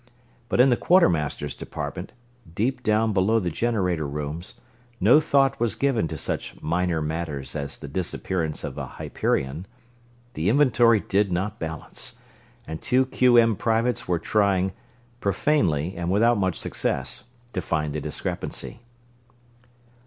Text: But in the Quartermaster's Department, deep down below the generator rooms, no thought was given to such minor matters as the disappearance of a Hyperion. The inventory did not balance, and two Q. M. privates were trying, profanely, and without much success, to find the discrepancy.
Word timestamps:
But 0.49 0.59
in 0.59 0.69
the 0.71 0.77
Quartermaster's 0.77 1.53
Department, 1.53 2.11
deep 2.55 2.81
down 2.81 3.13
below 3.13 3.37
the 3.37 3.51
generator 3.51 4.07
rooms, 4.07 4.55
no 4.99 5.19
thought 5.19 5.59
was 5.59 5.75
given 5.75 6.07
to 6.07 6.17
such 6.17 6.59
minor 6.59 7.03
matters 7.03 7.55
as 7.55 7.77
the 7.77 7.87
disappearance 7.87 8.63
of 8.63 8.79
a 8.79 8.87
Hyperion. 8.97 9.67
The 10.33 10.49
inventory 10.49 11.01
did 11.01 11.31
not 11.31 11.59
balance, 11.59 12.15
and 12.65 12.81
two 12.81 13.05
Q. 13.05 13.37
M. 13.37 13.55
privates 13.55 14.07
were 14.07 14.17
trying, 14.17 14.71
profanely, 15.19 15.95
and 15.95 16.09
without 16.09 16.39
much 16.39 16.57
success, 16.57 17.25
to 17.53 17.61
find 17.61 17.93
the 17.93 18.01
discrepancy. 18.01 18.81